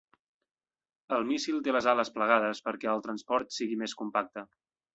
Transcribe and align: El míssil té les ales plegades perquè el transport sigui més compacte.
El 1.17 1.27
míssil 1.31 1.59
té 1.67 1.75
les 1.75 1.89
ales 1.93 2.11
plegades 2.17 2.63
perquè 2.69 2.91
el 2.95 3.07
transport 3.09 3.57
sigui 3.59 3.81
més 3.85 3.97
compacte. 4.03 4.49